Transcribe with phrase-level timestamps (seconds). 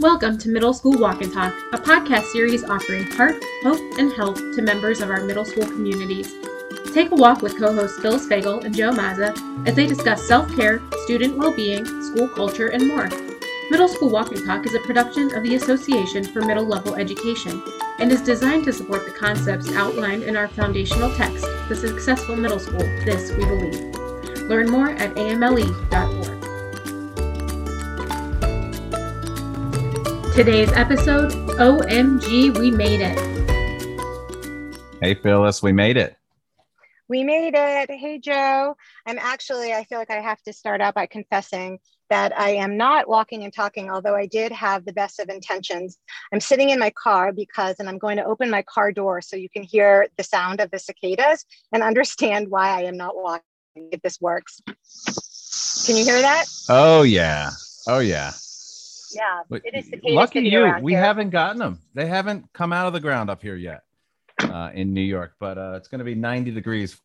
[0.00, 4.34] Welcome to Middle School Walk and Talk, a podcast series offering heart, hope, and help
[4.34, 6.34] to members of our middle school communities.
[6.92, 9.32] Take a walk with co hosts Phyllis Fagell and Joe Mazza
[9.68, 13.08] as they discuss self care, student well being, school culture, and more.
[13.70, 17.62] Middle School Walk and Talk is a production of the Association for Middle Level Education
[18.00, 22.58] and is designed to support the concepts outlined in our foundational text, The Successful Middle
[22.58, 23.94] School This We Believe.
[24.48, 26.13] Learn more at amle.org.
[30.34, 31.30] Today's episode
[31.60, 33.16] OMG, we made it.
[35.00, 36.16] Hey, Phyllis, we made it.
[37.06, 37.88] We made it.
[37.88, 38.76] Hey, Joe.
[39.06, 41.78] I'm actually, I feel like I have to start out by confessing
[42.10, 45.98] that I am not walking and talking, although I did have the best of intentions.
[46.32, 49.36] I'm sitting in my car because, and I'm going to open my car door so
[49.36, 53.44] you can hear the sound of the cicadas and understand why I am not walking
[53.76, 54.60] if this works.
[55.86, 56.46] Can you hear that?
[56.68, 57.50] Oh, yeah.
[57.86, 58.32] Oh, yeah.
[59.14, 60.74] Yeah, it is Lucky you.
[60.82, 61.00] We here.
[61.00, 61.80] haven't gotten them.
[61.94, 63.82] They haven't come out of the ground up here yet
[64.42, 67.00] uh, in New York, but uh, it's going to be 90 degrees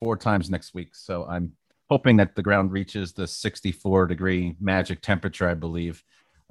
[0.00, 0.94] four times next week.
[0.94, 1.52] So I'm
[1.88, 6.02] hoping that the ground reaches the 64 degree magic temperature, I believe,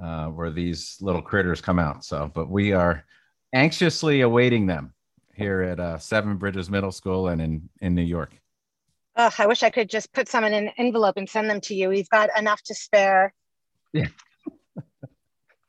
[0.02, 2.04] uh, where these little critters come out.
[2.06, 3.06] So, but we are
[3.54, 4.94] anxiously awaiting them
[5.34, 8.38] here at uh, Seven Bridges Middle School and in, in New York.
[9.16, 11.74] Oh, I wish I could just put some in an envelope and send them to
[11.74, 11.90] you.
[11.90, 13.34] We've got enough to spare.
[13.92, 14.08] Yeah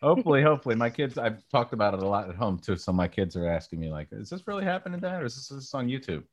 [0.02, 1.18] hopefully, hopefully, my kids.
[1.18, 2.76] I've talked about it a lot at home too.
[2.76, 5.50] So my kids are asking me like, "Is this really happening, Dad, or is this,
[5.50, 6.24] is this on YouTube?"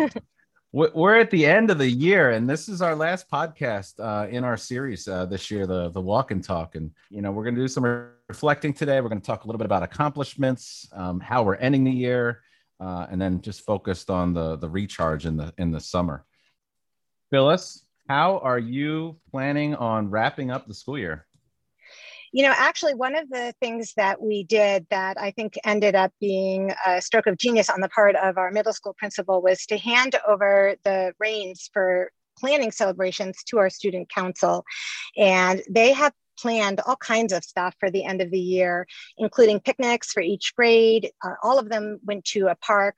[0.00, 0.10] Um,
[0.72, 4.44] we're at the end of the year, and this is our last podcast uh, in
[4.44, 6.74] our series uh, this year, the the Walk and Talk.
[6.74, 7.84] And you know, we're going to do some
[8.28, 9.00] reflecting today.
[9.00, 12.42] We're going to talk a little bit about accomplishments, um, how we're ending the year,
[12.80, 16.24] uh, and then just focused on the the recharge in the in the summer.
[17.30, 21.26] Phyllis, how are you planning on wrapping up the school year?
[22.32, 26.12] You know, actually, one of the things that we did that I think ended up
[26.20, 29.78] being a stroke of genius on the part of our middle school principal was to
[29.78, 34.64] hand over the reins for planning celebrations to our student council.
[35.16, 38.86] And they have planned all kinds of stuff for the end of the year,
[39.16, 41.10] including picnics for each grade.
[41.24, 42.96] Uh, all of them went to a park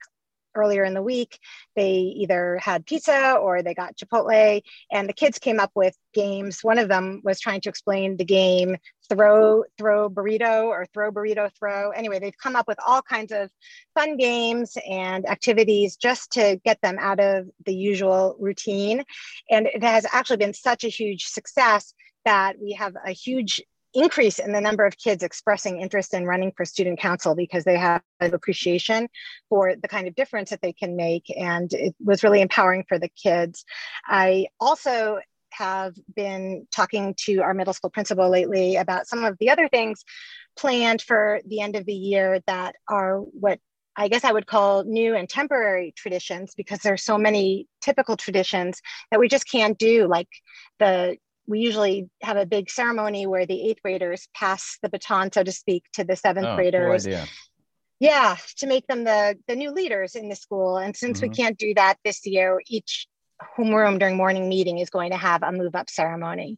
[0.55, 1.39] earlier in the week.
[1.75, 4.61] They either had pizza or they got Chipotle,
[4.91, 6.59] and the kids came up with games.
[6.61, 8.77] One of them was trying to explain the game
[9.11, 11.91] throw throw burrito or throw burrito throw.
[11.91, 13.49] Anyway, they've come up with all kinds of
[13.93, 19.03] fun games and activities just to get them out of the usual routine.
[19.49, 23.61] And it has actually been such a huge success that we have a huge
[23.93, 27.77] increase in the number of kids expressing interest in running for student council because they
[27.77, 29.09] have an appreciation
[29.49, 31.25] for the kind of difference that they can make.
[31.35, 33.65] And it was really empowering for the kids.
[34.05, 35.19] I also
[35.53, 40.03] have been talking to our middle school principal lately about some of the other things
[40.57, 43.59] planned for the end of the year that are what
[43.95, 48.81] I guess I would call new and temporary traditions because there's so many typical traditions
[49.11, 50.29] that we just can't do, like
[50.79, 55.43] the we usually have a big ceremony where the eighth graders pass the baton, so
[55.43, 57.05] to speak, to the seventh oh, graders.
[57.05, 57.25] Cool
[58.01, 60.77] yeah, to make them the the new leaders in the school.
[60.77, 61.29] And since mm-hmm.
[61.29, 63.07] we can't do that this year, each
[63.57, 66.57] homeroom during morning meeting is going to have a move up ceremony.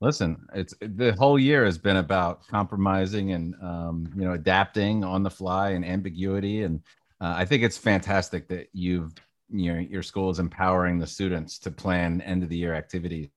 [0.00, 5.22] Listen, it's the whole year has been about compromising and um, you know adapting on
[5.22, 6.80] the fly and ambiguity, and
[7.20, 9.14] uh, I think it's fantastic that you've
[9.48, 13.28] your your school is empowering the students to plan end of the year activities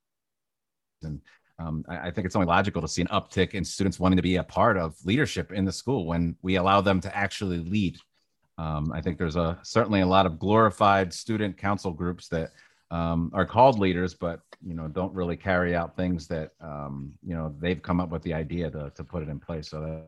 [1.03, 1.21] and
[1.59, 4.23] um, I, I, think it's only logical to see an uptick in students wanting to
[4.23, 7.97] be a part of leadership in the school when we allow them to actually lead
[8.57, 12.51] um, i think there's a certainly a lot of glorified student council groups that
[12.91, 17.35] um, are called leaders but you know don't really carry out things that um, you
[17.35, 19.69] know they've come up with the idea to, to put it in place.
[19.69, 20.03] So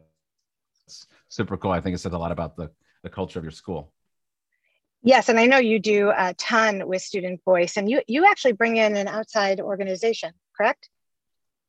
[0.88, 1.72] that's super cool.
[1.72, 2.72] I think it says a lot about the
[3.04, 3.94] the culture of your school.
[5.04, 8.54] Yes, and I know you do a ton with Student Voice, and you you actually
[8.54, 10.90] bring in an outside organization, correct?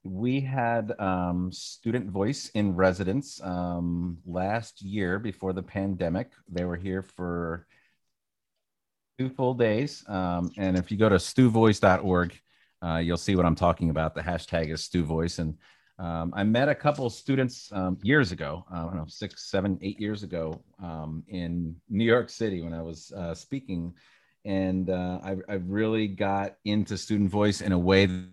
[0.05, 6.31] We had um, Student Voice in residence um, last year before the pandemic.
[6.49, 7.67] They were here for
[9.19, 12.41] two full days, um, and if you go to stuvoice.org,
[12.81, 14.15] uh, you'll see what I'm talking about.
[14.15, 15.59] The hashtag is StuVoice, and
[15.99, 19.79] um, I met a couple students um, years ago, uh, I don't know, six, seven,
[19.83, 23.95] eight years ago um, in New York City when I was uh, speaking.
[24.45, 28.29] And uh, I, I, really got into student voice in a way that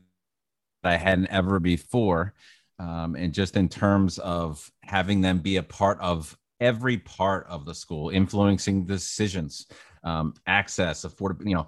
[0.88, 2.34] I hadn't ever before.
[2.78, 7.66] Um, and just in terms of having them be a part of every part of
[7.66, 9.68] the school, influencing decisions,
[10.04, 11.68] um, access, affordable, you know,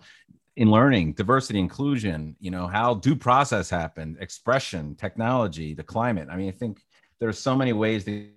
[0.58, 6.28] in learning, diversity, inclusion, you know, how due process happened, expression, technology, the climate.
[6.31, 6.81] I mean, I think
[7.19, 8.28] there are so many ways to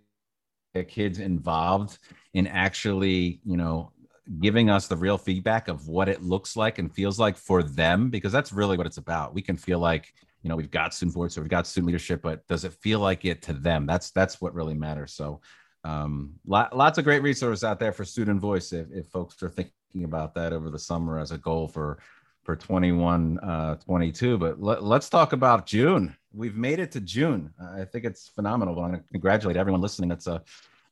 [0.75, 1.99] get kids involved
[2.35, 3.93] in actually, you know,
[4.38, 8.11] giving us the real feedback of what it looks like and feels like for them,
[8.11, 9.35] because that's really what it's about.
[9.35, 12.23] We can feel like, you know, we've got student voice or we've got student leadership,
[12.23, 13.87] but does it feel like it to them?
[13.87, 15.12] That's that's what really matters.
[15.12, 15.41] So
[15.85, 20.05] um, lots of great resources out there for student voice if, if folks are thinking
[20.05, 21.99] about that over the summer as a goal for
[22.43, 27.53] for 21 uh, 22 but let, us talk about june we've made it to june
[27.75, 30.43] i think it's phenomenal i want to congratulate everyone listening that's a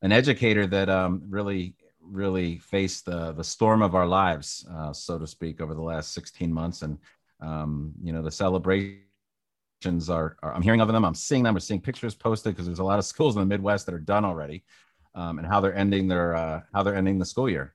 [0.03, 1.75] an educator that um, really
[2.11, 6.13] really faced the the storm of our lives uh, so to speak over the last
[6.13, 6.99] 16 months and
[7.41, 9.01] um, you know the celebrations
[10.09, 12.79] are, are, i'm hearing of them i'm seeing them we're seeing pictures posted because there's
[12.79, 14.65] a lot of schools in the midwest that are done already
[15.15, 17.75] um, and how they're ending their uh, how they're ending the school year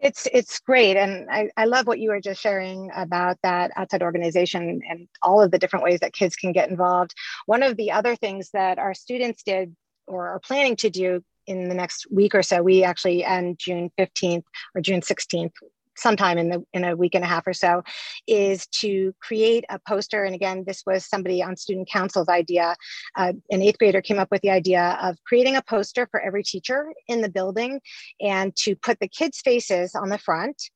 [0.00, 4.02] it's it's great, and I, I love what you were just sharing about that outside
[4.02, 7.14] organization and all of the different ways that kids can get involved.
[7.46, 9.74] One of the other things that our students did
[10.06, 13.90] or are planning to do in the next week or so, we actually end June
[13.98, 15.52] 15th or June 16th
[15.96, 17.82] sometime in the in a week and a half or so
[18.28, 20.22] is to create a poster.
[20.24, 22.76] And again this was somebody on student council's idea.
[23.16, 26.44] Uh, an eighth grader came up with the idea of creating a poster for every
[26.44, 27.80] teacher in the building
[28.20, 30.70] and to put the kids faces on the front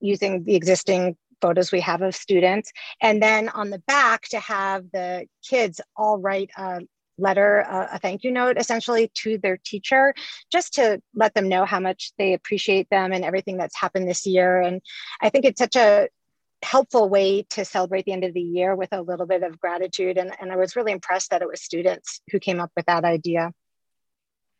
[0.00, 2.72] using the existing photos we have of students.
[3.02, 6.80] And then on the back to have the kids all write a
[7.18, 10.14] letter, uh, a thank you note essentially to their teacher,
[10.50, 14.26] just to let them know how much they appreciate them and everything that's happened this
[14.26, 14.60] year.
[14.60, 14.80] And
[15.20, 16.08] I think it's such a
[16.62, 20.16] helpful way to celebrate the end of the year with a little bit of gratitude.
[20.16, 23.04] And, and I was really impressed that it was students who came up with that
[23.04, 23.52] idea.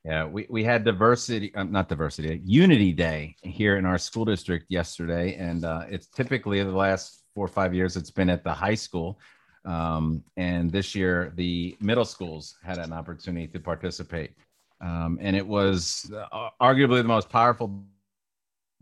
[0.04, 4.66] Yeah, we, we had diversity, um, not diversity, Unity Day here in our school district
[4.68, 5.34] yesterday.
[5.36, 8.74] And uh, it's typically the last four or five years, it's been at the high
[8.74, 9.18] school.
[9.64, 14.32] Um, and this year, the middle schools had an opportunity to participate.
[14.80, 17.84] Um, and it was uh, arguably the most powerful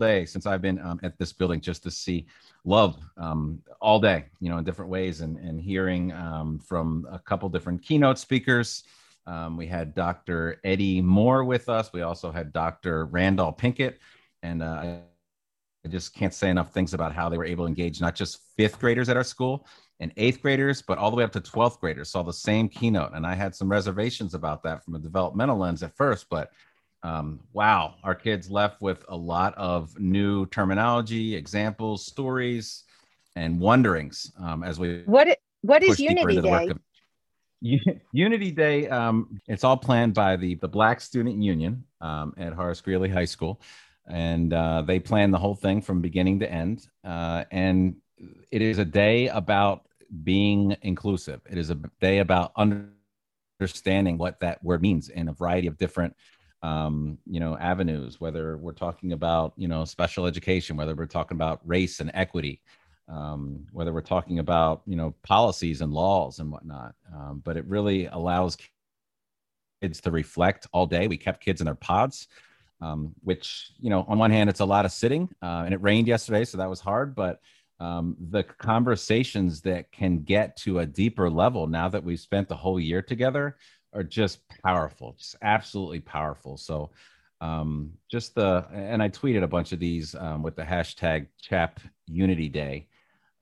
[0.00, 2.26] day since I've been um, at this building just to see
[2.64, 7.18] love um, all day, you know, in different ways and, and hearing um, from a
[7.18, 8.84] couple different keynote speakers.
[9.26, 10.60] Um, we had Dr.
[10.64, 11.92] Eddie Moore with us.
[11.92, 13.06] We also had Dr.
[13.06, 13.94] Randall Pinkett.
[14.42, 14.96] And uh,
[15.84, 18.40] I just can't say enough things about how they were able to engage not just
[18.56, 19.66] fifth graders at our school,
[20.02, 23.12] and eighth graders, but all the way up to 12th graders saw the same keynote.
[23.14, 26.50] And I had some reservations about that from a developmental lens at first, but
[27.04, 32.82] um, wow, our kids left with a lot of new terminology, examples, stories,
[33.36, 36.68] and wonderings um, as we what what is Unity Day?
[36.68, 36.78] Of,
[38.12, 42.80] Unity Day, um, it's all planned by the the Black Student Union um, at Horace
[42.80, 43.60] Greeley High School,
[44.06, 46.86] and uh, they plan the whole thing from beginning to end.
[47.04, 47.96] Uh, and
[48.50, 49.86] it is a day about
[50.22, 51.40] being inclusive.
[51.50, 52.52] It is a day about
[53.60, 56.14] understanding what that word means in a variety of different
[56.62, 61.36] um, you know avenues whether we're talking about you know special education whether we're talking
[61.36, 62.60] about race and equity
[63.08, 67.64] um, whether we're talking about you know policies and laws and whatnot um, but it
[67.66, 68.56] really allows
[69.80, 72.28] kids to reflect all day we kept kids in their pods
[72.80, 75.82] um, which you know on one hand it's a lot of sitting uh, and it
[75.82, 77.40] rained yesterday so that was hard but
[77.82, 82.54] um, the conversations that can get to a deeper level now that we've spent the
[82.54, 83.56] whole year together
[83.92, 86.56] are just powerful, just absolutely powerful.
[86.56, 86.90] So,
[87.40, 91.80] um, just the and I tweeted a bunch of these um, with the hashtag Chap
[92.06, 92.86] Unity Day.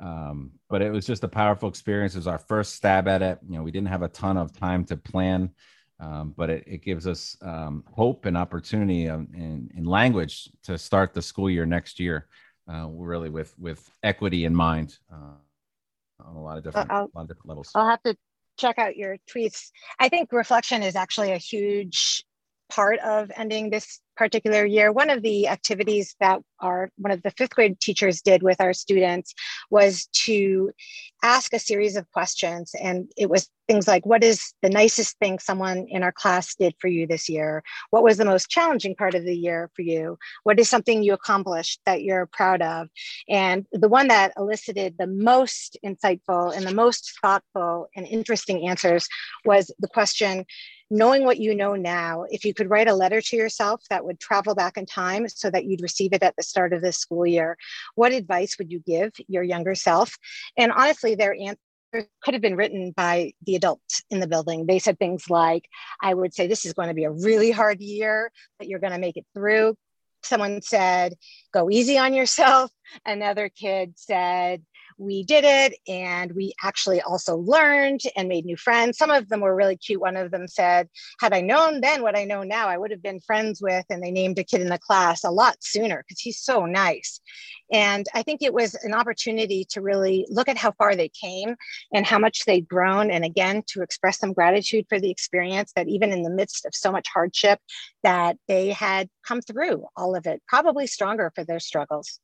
[0.01, 2.15] Um, but it was just a powerful experience.
[2.15, 3.39] It was our first stab at it.
[3.47, 5.51] You know, we didn't have a ton of time to plan,
[6.01, 11.13] um, but it, it, gives us um, hope and opportunity in, in language to start
[11.13, 12.27] the school year next year
[12.69, 15.35] uh, really with with equity in mind uh,
[16.25, 17.71] on a lot of different, a lot of different levels.
[17.75, 18.17] I'll have to
[18.59, 19.71] check out your tweets.
[19.99, 22.25] I think reflection is actually a huge
[22.71, 24.93] part of ending this particular year.
[24.93, 28.73] One of the activities that our one of the fifth grade teachers did with our
[28.73, 29.35] students
[29.71, 30.71] was to
[31.23, 32.73] ask a series of questions.
[32.81, 36.75] And it was things like, what is the nicest thing someone in our class did
[36.79, 37.63] for you this year?
[37.91, 40.19] What was the most challenging part of the year for you?
[40.43, 42.89] What is something you accomplished that you're proud of?
[43.29, 49.09] And the one that elicited the most insightful and the most thoughtful and interesting answers
[49.45, 50.45] was the question,
[50.91, 54.19] knowing what you know now, if you could write a letter to yourself that would
[54.19, 57.27] travel back in time so that you'd receive it at the start of this school
[57.27, 57.57] year,
[57.95, 60.17] what advice would you give your younger self?
[60.57, 61.59] And honestly, their answer
[62.23, 64.67] could have been written by the adults in the building.
[64.67, 65.65] They said things like,
[66.01, 68.93] I would say this is going to be a really hard year, but you're going
[68.93, 69.75] to make it through.
[70.23, 71.15] someone said,
[71.53, 72.71] go easy on yourself.
[73.07, 74.63] Another kid said,
[75.01, 78.99] we did it and we actually also learned and made new friends.
[78.99, 80.01] Some of them were really cute.
[80.01, 80.89] One of them said,
[81.21, 83.87] Had I known then what I know now, I would have been friends with.
[83.89, 87.19] And they named a kid in the class a lot sooner because he's so nice.
[87.73, 91.57] And I think it was an opportunity to really look at how far they came
[91.95, 93.11] and how much they'd grown.
[93.11, 96.75] And again, to express some gratitude for the experience that even in the midst of
[96.75, 97.59] so much hardship,
[98.03, 102.21] that they had come through all of it, probably stronger for their struggles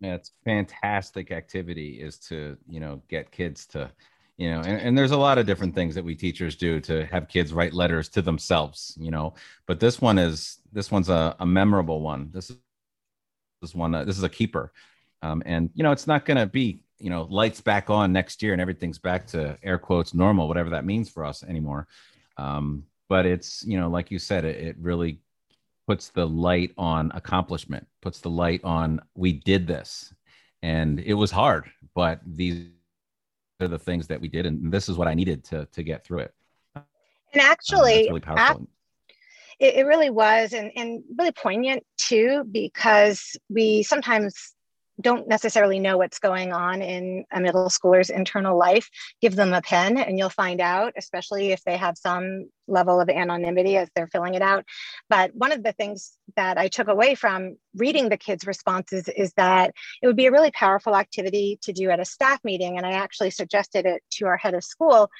[0.00, 3.90] yeah, it's fantastic activity is to you know get kids to
[4.36, 7.04] you know and, and there's a lot of different things that we teachers do to
[7.06, 9.34] have kids write letters to themselves you know
[9.66, 12.30] but this one is this one's a, a memorable one.
[12.32, 12.56] This is
[13.60, 14.72] this one uh, this is a keeper.
[15.22, 18.42] Um, and you know it's not going to be you know lights back on next
[18.42, 21.88] year and everything's back to air quotes normal whatever that means for us anymore.
[22.36, 25.20] Um, but it's you know like you said it, it really
[25.88, 30.12] puts the light on accomplishment, puts the light on we did this.
[30.62, 31.64] And it was hard,
[31.94, 32.66] but these
[33.62, 34.44] are the things that we did.
[34.44, 36.34] And this is what I needed to, to get through it.
[36.76, 38.68] And actually, uh, really powerful.
[39.58, 44.54] it, it really was, and, and really poignant too, because we sometimes
[45.00, 48.90] don't necessarily know what's going on in a middle schooler's internal life,
[49.20, 53.08] give them a pen and you'll find out, especially if they have some level of
[53.08, 54.64] anonymity as they're filling it out.
[55.08, 59.32] But one of the things that I took away from reading the kids' responses is
[59.34, 62.76] that it would be a really powerful activity to do at a staff meeting.
[62.76, 65.10] And I actually suggested it to our head of school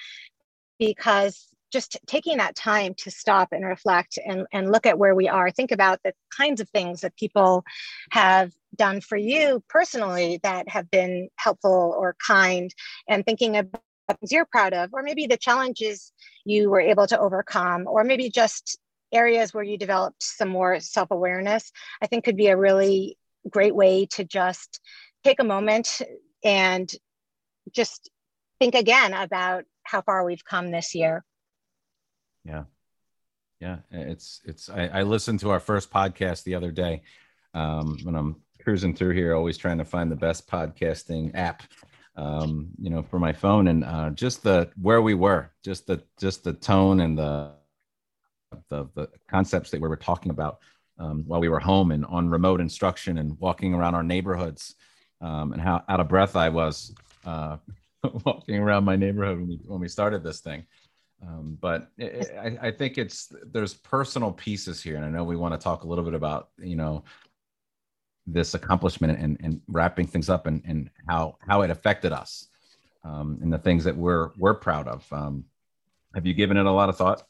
[0.78, 5.28] because just taking that time to stop and reflect and, and look at where we
[5.28, 7.64] are, think about the kinds of things that people
[8.10, 12.72] have done for you personally that have been helpful or kind,
[13.08, 16.12] and thinking about things you're proud of, or maybe the challenges
[16.44, 18.78] you were able to overcome, or maybe just
[19.12, 21.70] areas where you developed some more self awareness,
[22.02, 24.80] I think could be a really great way to just
[25.24, 26.02] take a moment
[26.44, 26.90] and
[27.72, 28.10] just
[28.58, 31.24] think again about how far we've come this year.
[32.44, 32.64] Yeah.
[33.60, 33.78] Yeah.
[33.90, 37.02] It's, it's, I, I listened to our first podcast the other day
[37.54, 41.62] um, when I'm cruising through here, always trying to find the best podcasting app,
[42.16, 46.02] um, you know, for my phone and uh, just the, where we were, just the,
[46.20, 47.52] just the tone and the,
[48.68, 50.58] the, the concepts that we were talking about
[50.98, 54.74] um, while we were home and on remote instruction and walking around our neighborhoods
[55.22, 56.94] um, and how out of breath I was
[57.24, 57.56] uh,
[58.26, 60.66] walking around my neighborhood when we, when we started this thing.
[61.26, 65.34] Um, but it, I, I, think it's there's personal pieces here, and I know we
[65.34, 67.02] want to talk a little bit about you know
[68.32, 72.48] this accomplishment and, and wrapping things up and, and how how it affected us
[73.04, 75.06] um, and the things that we're we're proud of.
[75.12, 75.44] Um,
[76.14, 77.22] have you given it a lot of thought?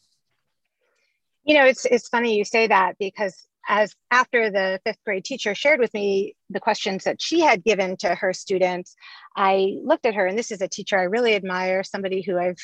[1.44, 5.54] You know, it's it's funny you say that because as after the fifth grade teacher
[5.54, 8.96] shared with me the questions that she had given to her students,
[9.36, 12.58] I looked at her, and this is a teacher I really admire, somebody who I've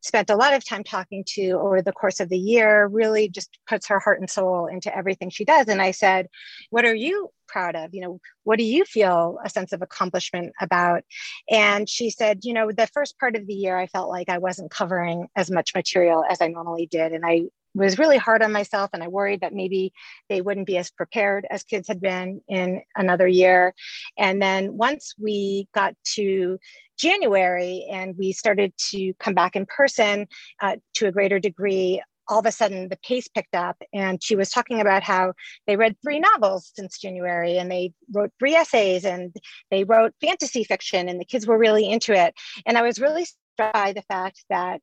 [0.00, 3.58] spent a lot of time talking to over the course of the year, really just
[3.68, 5.68] puts her heart and soul into everything she does.
[5.68, 6.28] And I said,
[6.70, 7.94] What are you proud of?
[7.94, 11.02] You know, what do you feel a sense of accomplishment about?
[11.50, 14.38] And she said, You know, the first part of the year, I felt like I
[14.38, 17.12] wasn't covering as much material as I normally did.
[17.12, 17.44] And I
[17.76, 19.92] was really hard on myself and I worried that maybe
[20.28, 23.74] they wouldn't be as prepared as kids had been in another year.
[24.16, 26.58] And then once we got to
[26.98, 30.26] January and we started to come back in person
[30.62, 34.34] uh, to a greater degree, all of a sudden the pace picked up and she
[34.34, 35.32] was talking about how
[35.66, 39.32] they read three novels since january and they wrote three essays and
[39.70, 42.34] they wrote fantasy fiction and the kids were really into it
[42.66, 44.80] and i was really struck by the fact that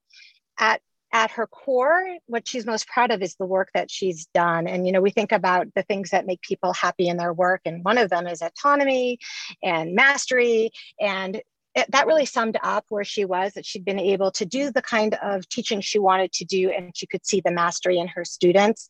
[0.58, 0.82] at
[1.14, 4.68] at her core, what she's most proud of is the work that she's done.
[4.68, 7.62] And, you know, we think about the things that make people happy in their work,
[7.66, 9.20] and one of them is autonomy
[9.62, 10.72] and mastery.
[11.00, 11.42] And
[11.76, 14.82] it, that really summed up where she was that she'd been able to do the
[14.82, 18.26] kind of teaching she wanted to do, and she could see the mastery in her
[18.26, 18.88] students.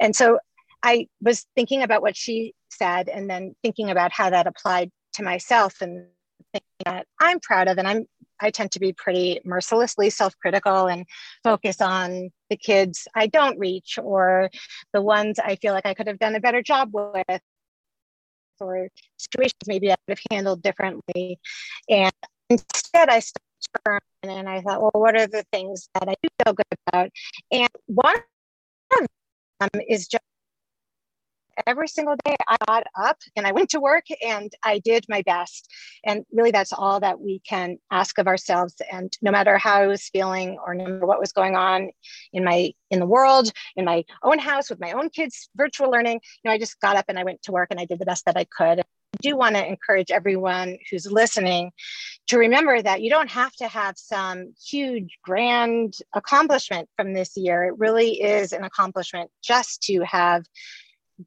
[0.00, 0.38] And so
[0.82, 5.22] I was thinking about what she said, and then thinking about how that applied to
[5.22, 6.06] myself and
[6.52, 8.06] thinking that I'm proud of, and I'm
[8.40, 11.06] I tend to be pretty mercilessly self-critical and
[11.42, 14.50] focus on the kids I don't reach or
[14.92, 17.40] the ones I feel like I could have done a better job with
[18.60, 21.38] or situations maybe I would have handled differently.
[21.88, 22.12] And
[22.48, 26.54] instead I started and I thought, well, what are the things that I do feel
[26.54, 27.10] good about?
[27.50, 28.16] And one
[29.00, 29.06] of
[29.60, 30.22] them is just
[31.66, 35.22] every single day I got up and I went to work and I did my
[35.22, 35.70] best.
[36.04, 38.74] And really, that's all that we can ask of ourselves.
[38.90, 41.90] And no matter how I was feeling or no matter what was going on
[42.32, 46.20] in my in the world, in my own house with my own kids, virtual learning,
[46.42, 48.06] you know, I just got up and I went to work and I did the
[48.06, 48.80] best that I could.
[48.80, 51.72] I do want to encourage everyone who's listening
[52.28, 57.64] to remember that you don't have to have some huge grand accomplishment from this year.
[57.64, 60.44] It really is an accomplishment just to have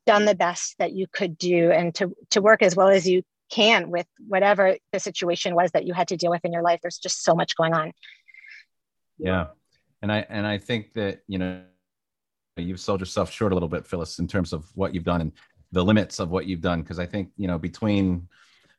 [0.06, 3.24] done the best that you could do and to, to work as well as you
[3.50, 6.80] can with whatever the situation was that you had to deal with in your life.
[6.82, 7.92] There's just so much going on.
[9.18, 9.48] Yeah.
[10.02, 11.64] And I and I think that, you know,
[12.56, 15.32] you've sold yourself short a little bit, Phyllis, in terms of what you've done and
[15.72, 16.84] the limits of what you've done.
[16.84, 18.28] Cause I think, you know, between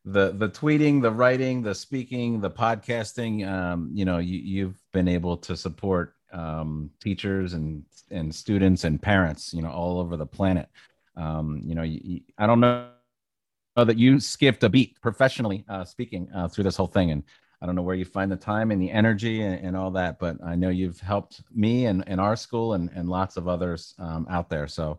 [0.05, 5.09] the the tweeting, the writing, the speaking, the podcasting, um, you know, you, you've been
[5.09, 10.27] able to support um, teachers and and students and parents, you know, all over the
[10.27, 10.69] planet.
[11.17, 12.89] Um, you know, you, I don't know
[13.77, 17.23] that you skipped a beat professionally uh, speaking uh, through this whole thing, and
[17.63, 20.19] I don't know where you find the time and the energy and, and all that,
[20.19, 23.95] but I know you've helped me and, and our school and, and lots of others
[23.99, 24.67] um, out there.
[24.67, 24.99] So,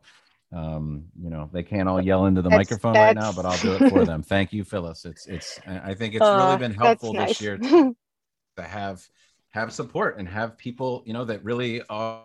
[0.53, 3.15] um, you know, they can't all yell into the that's, microphone that's...
[3.15, 4.21] right now, but I'll do it for them.
[4.21, 5.05] Thank you, Phyllis.
[5.05, 7.29] It's, it's, I think it's really been helpful nice.
[7.29, 7.95] this year to,
[8.57, 9.07] to have,
[9.49, 12.21] have support and have people, you know, that really are,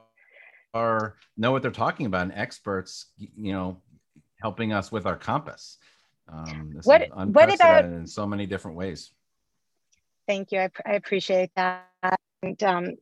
[0.75, 3.80] are know what they're talking about and experts, you know,
[4.40, 5.78] helping us with our compass.
[6.28, 9.12] Um, what, what about in so many different ways?
[10.26, 10.61] Thank you.
[10.61, 11.88] I, I appreciate that.
[12.42, 12.96] And um,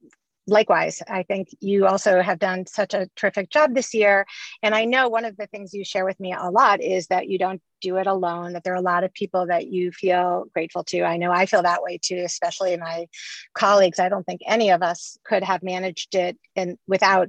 [0.47, 4.27] likewise, I think you also have done such a terrific job this year.
[4.63, 7.29] And I know one of the things you share with me a lot is that
[7.29, 10.45] you don't do it alone, that there are a lot of people that you feel
[10.53, 11.03] grateful to.
[11.03, 13.07] I know I feel that way too, especially my
[13.55, 13.99] colleagues.
[13.99, 17.29] I don't think any of us could have managed it and without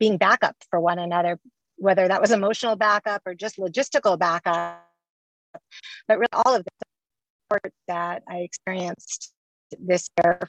[0.00, 1.38] being backup for one another,
[1.76, 4.82] whether that was emotional backup or just logistical backup.
[6.08, 6.70] But really, all of the
[7.44, 9.32] support that I experienced
[9.78, 10.40] this year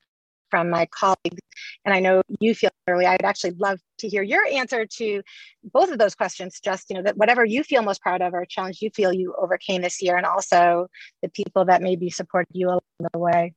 [0.50, 1.42] from my colleagues,
[1.86, 3.06] and I know you feel clearly.
[3.06, 5.22] I'd actually love to hear your answer to
[5.64, 6.60] both of those questions.
[6.64, 9.34] Just you know that whatever you feel most proud of or challenge you feel you
[9.38, 10.88] overcame this year, and also
[11.22, 12.82] the people that maybe supported you along
[13.14, 13.54] the way.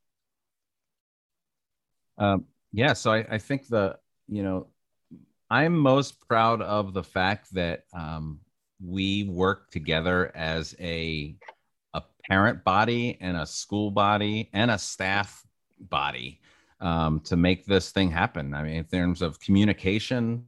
[2.17, 3.97] Um, yeah, so I, I think the
[4.29, 4.69] you know
[5.55, 8.41] I'm most proud of the fact that um,
[8.85, 11.37] we work together as a
[11.95, 15.47] a parent body and a school body and a staff
[15.79, 16.41] body
[16.81, 18.53] um, to make this thing happen.
[18.53, 20.45] I mean, in terms of communication,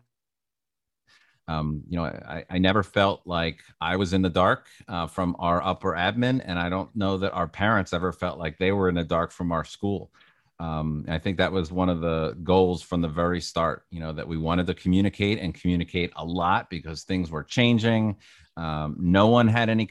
[1.46, 5.36] um, you know, I, I never felt like I was in the dark uh, from
[5.38, 8.88] our upper admin, and I don't know that our parents ever felt like they were
[8.88, 10.10] in the dark from our school.
[10.58, 14.12] Um, I think that was one of the goals from the very start, you know,
[14.12, 18.16] that we wanted to communicate and communicate a lot because things were changing.
[18.56, 19.90] Um, no one had any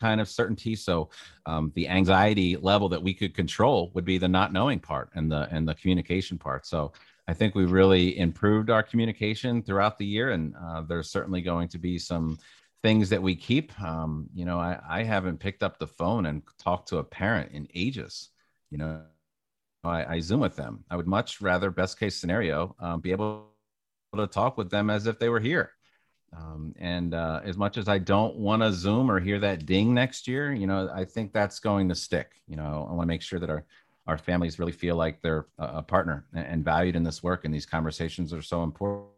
[0.00, 0.74] kind of certainty.
[0.74, 1.10] So
[1.46, 5.30] um, the anxiety level that we could control would be the not knowing part and
[5.30, 6.66] the and the communication part.
[6.66, 6.92] So
[7.28, 11.68] I think we really improved our communication throughout the year, and uh, there's certainly going
[11.68, 12.38] to be some
[12.82, 13.80] things that we keep.
[13.80, 17.52] Um, you know, I, I haven't picked up the phone and talked to a parent
[17.52, 18.30] in ages.
[18.70, 19.02] You know,
[19.84, 20.84] I, I Zoom with them.
[20.90, 23.46] I would much rather, best case scenario, um, be able
[24.16, 25.72] to talk with them as if they were here.
[26.36, 29.92] Um, and uh, as much as I don't want to Zoom or hear that ding
[29.92, 32.40] next year, you know, I think that's going to stick.
[32.46, 33.64] You know, I want to make sure that our
[34.08, 37.44] our families really feel like they're a, partner and valued in this work.
[37.44, 39.10] And these conversations are so important.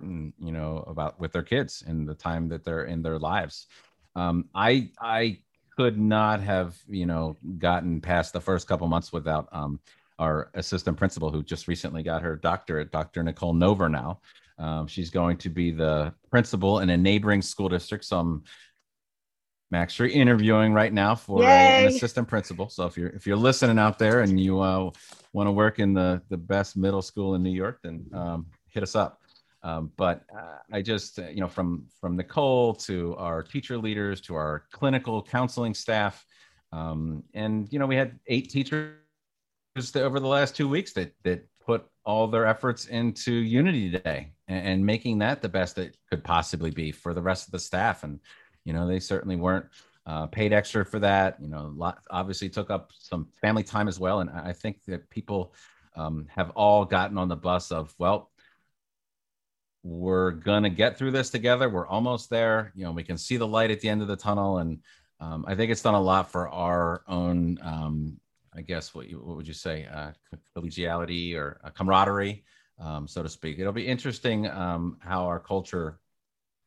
[0.00, 3.66] You know, about with their kids and the time that they're in their lives.
[4.14, 5.38] Um, I I
[5.76, 9.80] could not have you know gotten past the first couple months without um,
[10.18, 13.22] our assistant principal who just recently got her doctorate, Dr.
[13.22, 14.20] Nicole Nover now.
[14.58, 18.04] Um, she's going to be the principal in a neighboring school district.
[18.04, 18.44] So I'm,
[19.72, 22.68] actually interviewing right now for a, an assistant principal.
[22.68, 24.90] So if you're if you're listening out there and you uh,
[25.32, 28.82] want to work in the the best middle school in New York, then um, hit
[28.82, 29.19] us up.
[29.62, 34.20] Um, but uh, I just, uh, you know, from from Nicole to our teacher leaders
[34.22, 36.24] to our clinical counseling staff,
[36.72, 38.94] um, and you know, we had eight teachers
[39.94, 44.66] over the last two weeks that that put all their efforts into Unity Day and,
[44.66, 48.02] and making that the best it could possibly be for the rest of the staff.
[48.02, 48.18] And
[48.64, 49.66] you know, they certainly weren't
[50.06, 51.36] uh, paid extra for that.
[51.40, 54.20] You know, lot, obviously took up some family time as well.
[54.20, 55.54] And I think that people
[55.96, 58.29] um, have all gotten on the bus of well
[59.82, 61.68] we're going to get through this together.
[61.68, 62.72] We're almost there.
[62.74, 64.58] You know, we can see the light at the end of the tunnel.
[64.58, 64.78] And
[65.20, 68.20] um, I think it's done a lot for our own, um,
[68.54, 70.10] I guess, what, you, what would you say, uh,
[70.56, 72.44] collegiality or uh, camaraderie,
[72.78, 73.58] um, so to speak.
[73.58, 76.00] It'll be interesting um, how our culture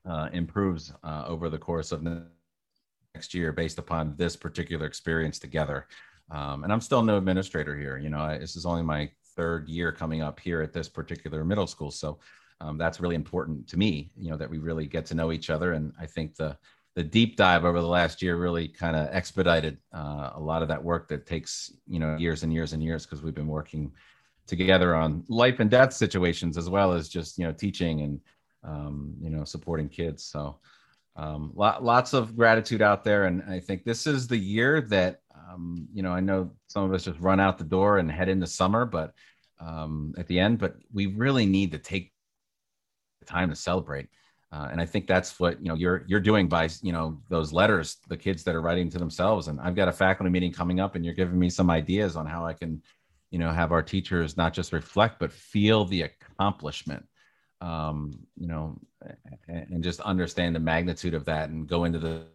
[0.06, 5.88] uh, improves uh, over the course of next year based upon this particular experience together.
[6.32, 7.98] Um, and I'm still no administrator here.
[7.98, 11.44] You know, I, this is only my third year coming up here at this particular
[11.44, 11.92] middle school.
[11.92, 12.20] So
[12.64, 15.50] um, that's really important to me, you know, that we really get to know each
[15.50, 15.74] other.
[15.74, 16.58] And I think the,
[16.96, 20.70] the deep dive over the last year really kind of expedited uh, a lot of
[20.70, 23.92] that work that takes, you know, years and years and years because we've been working
[24.48, 28.22] together on life and death situations as well as just, you know, teaching and,
[28.64, 30.24] um, you know, supporting kids.
[30.24, 30.60] So
[31.16, 33.26] um, lot, lots of gratitude out there.
[33.26, 35.20] And I think this is the year that
[35.54, 38.30] um, you know, I know some of us just run out the door and head
[38.30, 39.14] into summer, but
[39.60, 42.13] um, at the end, but we really need to take
[43.24, 44.08] time to celebrate.
[44.52, 47.52] Uh, and I think that's what you know you're you're doing by you know those
[47.52, 49.48] letters, the kids that are writing to themselves.
[49.48, 52.28] And I've got a faculty meeting coming up, and you're giving me some ideas on
[52.28, 52.82] how I can,
[53.32, 57.06] you know, have our teachers not just reflect but feel the accomplishment.
[57.62, 58.78] Um, you know,
[59.48, 62.26] and, and just understand the magnitude of that, and go into the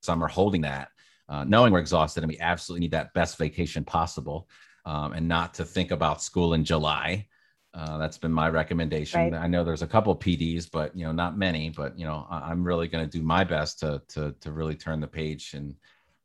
[0.00, 0.88] summer holding that
[1.28, 4.48] uh, knowing we're exhausted and we absolutely need that best vacation possible
[4.86, 7.26] um, and not to think about school in July.
[7.74, 9.32] Uh, that's been my recommendation.
[9.32, 9.34] Right.
[9.34, 11.70] I know there's a couple PDs, but you know, not many.
[11.70, 14.74] But you know, I- am really going to do my best to to to really
[14.74, 15.74] turn the page and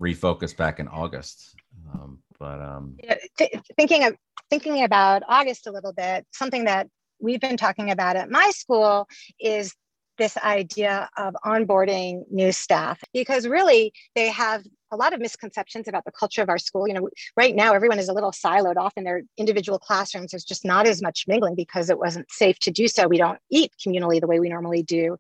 [0.02, 1.56] refocus back in August.
[1.94, 2.98] Um, but um,
[3.38, 4.16] th- thinking of
[4.50, 6.88] thinking about August a little bit, something that
[7.20, 9.08] we've been talking about at my school
[9.40, 9.74] is
[10.18, 16.06] this idea of onboarding new staff because really they have a lot of misconceptions about
[16.06, 16.88] the culture of our school.
[16.88, 20.32] You know, right now everyone is a little siloed off in their individual classrooms.
[20.32, 23.08] There's just not as much mingling because it wasn't safe to do so.
[23.08, 25.18] We don't eat communally the way we normally do.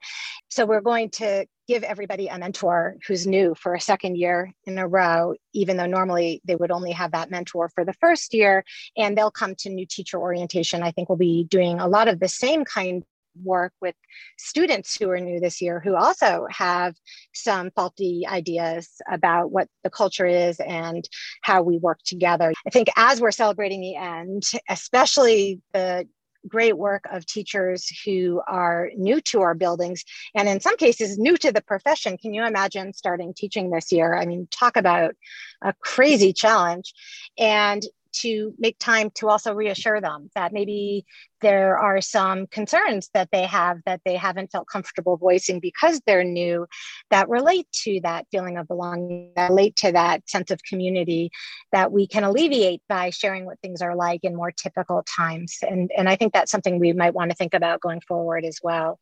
[0.49, 4.77] So we're going to give everybody a mentor who's new for a second year in
[4.77, 8.63] a row, even though normally they would only have that mentor for the first year.
[8.97, 10.83] And they'll come to new teacher orientation.
[10.83, 13.03] I think we'll be doing a lot of the same kind
[13.41, 13.95] work with
[14.37, 16.95] students who are new this year who also have
[17.33, 21.07] some faulty ideas about what the culture is and
[21.41, 22.53] how we work together.
[22.65, 26.07] I think as we're celebrating the end, especially the
[26.47, 30.03] great work of teachers who are new to our buildings
[30.35, 32.17] and in some cases new to the profession.
[32.17, 34.15] Can you imagine starting teaching this year?
[34.15, 35.15] I mean, talk about
[35.61, 36.93] a crazy challenge.
[37.37, 37.83] And
[38.13, 41.05] to make time to also reassure them that maybe
[41.41, 46.23] there are some concerns that they have that they haven't felt comfortable voicing because they're
[46.23, 46.65] new
[47.09, 51.29] that relate to that feeling of belonging, that relate to that sense of community
[51.71, 55.57] that we can alleviate by sharing what things are like in more typical times.
[55.61, 58.59] And, and I think that's something we might want to think about going forward as
[58.63, 58.99] well.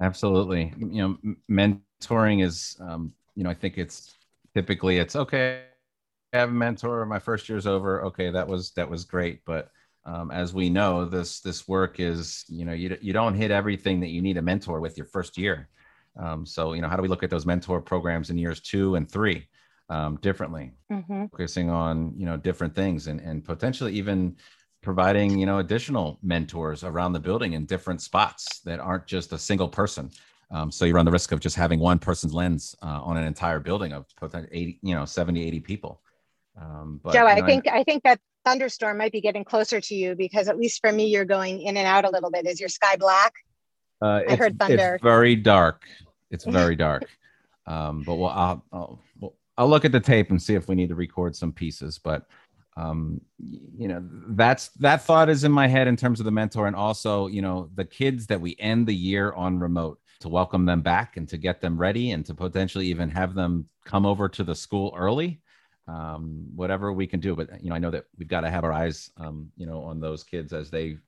[0.00, 0.72] Absolutely.
[0.78, 4.14] You know, mentoring is, um, you know, I think it's
[4.54, 5.64] typically it's okay
[6.32, 7.04] have a mentor.
[7.06, 8.04] My first year's over.
[8.04, 9.44] Okay, that was that was great.
[9.44, 9.70] But
[10.04, 14.00] um, as we know, this this work is you know you you don't hit everything
[14.00, 15.68] that you need a mentor with your first year.
[16.16, 18.96] Um, so you know how do we look at those mentor programs in years two
[18.96, 19.48] and three
[19.88, 21.26] um, differently, mm-hmm.
[21.26, 24.36] focusing on you know different things and and potentially even
[24.82, 29.38] providing you know additional mentors around the building in different spots that aren't just a
[29.38, 30.10] single person.
[30.50, 33.24] Um, so you run the risk of just having one person's lens uh, on an
[33.24, 36.00] entire building of 80, you know, 70, 80 people.
[36.60, 39.80] Um, but, Joe, I know, think I, I think that thunderstorm might be getting closer
[39.80, 42.46] to you because at least for me, you're going in and out a little bit.
[42.46, 43.34] Is your sky black?
[44.00, 44.94] Uh, I heard thunder.
[44.94, 45.82] It's very dark.
[46.30, 47.08] It's very dark.
[47.66, 50.74] um, but we'll, I'll, I'll, we'll, I'll look at the tape and see if we
[50.74, 51.98] need to record some pieces.
[51.98, 52.26] But
[52.76, 56.68] um, you know, that's that thought is in my head in terms of the mentor,
[56.68, 60.64] and also you know the kids that we end the year on remote to welcome
[60.64, 64.28] them back and to get them ready and to potentially even have them come over
[64.28, 65.40] to the school early
[65.88, 67.34] um, whatever we can do.
[67.34, 69.82] But you know, I know that we've got to have our eyes, um, you know,
[69.82, 70.98] on those kids as they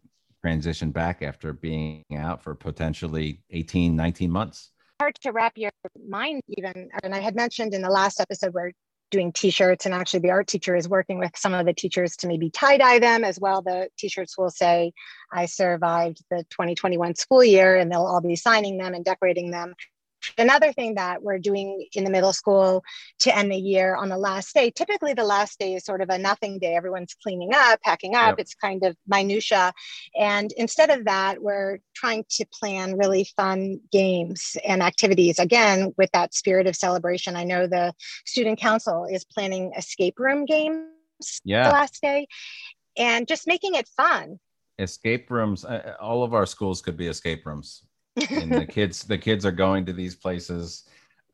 [0.43, 4.71] transition back after being out for potentially 18, 19 months.
[4.99, 5.71] Hard to wrap your
[6.09, 6.88] mind even.
[7.03, 8.73] And I had mentioned in the last episode we're
[9.11, 12.29] doing t-shirts and actually the art teacher is working with some of the teachers to
[12.29, 13.61] maybe tie-dye them as well.
[13.61, 14.93] The t-shirts will say,
[15.33, 19.75] I survived the 2021 school year and they'll all be signing them and decorating them.
[20.38, 22.83] Another thing that we're doing in the middle school
[23.20, 26.11] to end the year on the last day, typically the last day is sort of
[26.11, 26.74] a nothing day.
[26.74, 28.38] Everyone's cleaning up, packing up, yep.
[28.38, 29.72] it's kind of minutia.
[30.18, 35.38] And instead of that, we're trying to plan really fun games and activities.
[35.38, 37.37] Again, with that spirit of celebration.
[37.37, 37.92] I know the
[38.24, 40.87] student council is planning escape room games
[41.44, 41.64] yeah.
[41.64, 42.26] the last day
[42.96, 44.38] and just making it fun.
[44.78, 47.85] Escape rooms, uh, all of our schools could be escape rooms
[48.16, 50.85] and the kids the kids are going to these places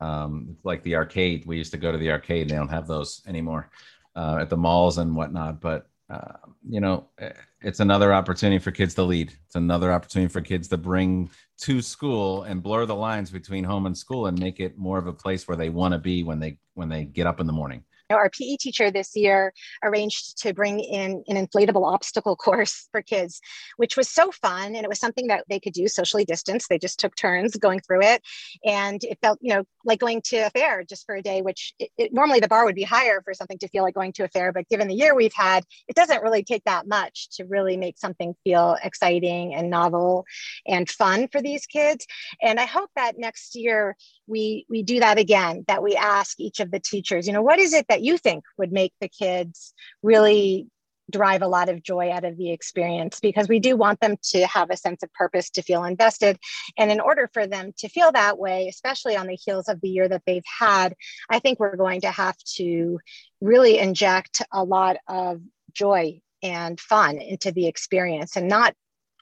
[0.01, 1.45] um, like the arcade.
[1.45, 2.49] We used to go to the arcade.
[2.49, 3.69] They don't have those anymore
[4.15, 5.61] uh, at the malls and whatnot.
[5.61, 6.33] But uh,
[6.67, 9.33] you know, eh, it's another opportunity for kids to lead.
[9.45, 11.29] It's another opportunity for kids to bring
[11.61, 15.07] to school and blur the lines between home and school and make it more of
[15.07, 17.53] a place where they want to be when they when they get up in the
[17.53, 17.83] morning
[18.15, 23.41] our PE teacher this year arranged to bring in an inflatable obstacle course for kids,
[23.77, 24.75] which was so fun.
[24.75, 26.69] And it was something that they could do socially distanced.
[26.69, 28.21] They just took turns going through it.
[28.65, 31.73] And it felt, you know, like going to a fair just for a day, which
[31.79, 34.23] it, it, normally the bar would be higher for something to feel like going to
[34.23, 34.51] a fair.
[34.51, 37.97] But given the year we've had, it doesn't really take that much to really make
[37.97, 40.25] something feel exciting and novel
[40.65, 42.05] and fun for these kids.
[42.41, 43.95] And I hope that next year
[44.27, 47.59] we we do that again, that we ask each of the teachers, you know, what
[47.59, 50.67] is it that you think would make the kids really
[51.09, 53.19] derive a lot of joy out of the experience?
[53.21, 56.37] Because we do want them to have a sense of purpose to feel invested.
[56.77, 59.89] And in order for them to feel that way especially on the heels of the
[59.89, 60.93] year that they've had
[61.29, 62.99] i think we're going to have to
[63.41, 65.41] really inject a lot of
[65.73, 68.73] joy and fun into the experience and not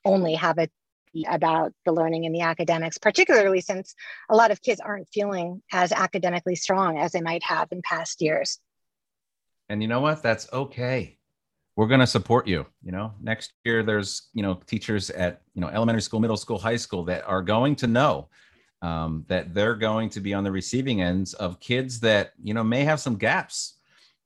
[0.04, 0.72] only have it
[1.28, 3.96] about the learning and the academics, particularly since
[4.30, 8.22] a lot of kids aren't feeling as academically strong as they might have in past
[8.22, 8.60] years.
[9.70, 10.22] And you know what?
[10.22, 11.18] That's okay.
[11.76, 12.66] We're going to support you.
[12.84, 16.58] You know, next year there's, you know, teachers at, you know, elementary school, middle school,
[16.58, 18.30] high school that are going to know
[18.82, 22.64] um, that they're going to be on the receiving ends of kids that, you know,
[22.64, 23.75] may have some gaps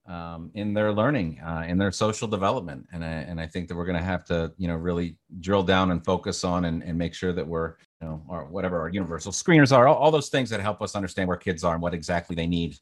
[0.09, 2.87] um, in their learning, uh, in their social development.
[2.91, 5.61] And I, and I think that we're going to have to, you know, really drill
[5.61, 8.89] down and focus on and, and make sure that we're, you know, or whatever our
[8.89, 11.81] universal screeners are, all, all those things that help us understand where kids are and
[11.81, 12.75] what exactly they need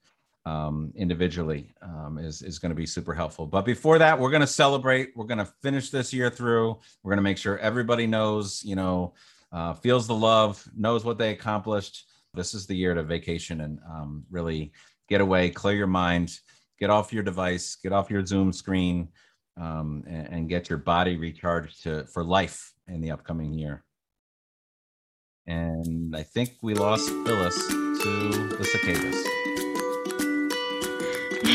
[0.46, 3.46] um, individually um, is, is going to be super helpful.
[3.46, 5.12] But before that, we're going to celebrate.
[5.14, 6.80] We're going to finish this year through.
[7.04, 9.14] We're going to make sure everybody knows, you know,
[9.52, 12.06] uh, feels the love, knows what they accomplished.
[12.34, 14.72] This is the year to vacation and um, really
[15.10, 16.40] get away, clear your mind,
[16.80, 19.10] get off your device, get off your Zoom screen,
[19.58, 23.84] um, and, and, get your body recharged to, for life in the upcoming year.
[25.48, 29.26] And I think we lost Phyllis to the cicadas.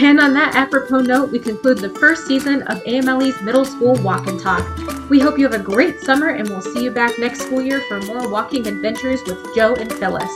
[0.02, 4.26] And on that apropos note, we conclude the first season of AMLE's Middle School Walk
[4.26, 4.66] and Talk.
[5.08, 7.80] We hope you have a great summer, and we'll see you back next school year
[7.86, 10.32] for more walking adventures with Joe and Phyllis.